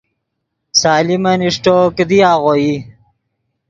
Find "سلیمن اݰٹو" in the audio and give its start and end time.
0.81-1.77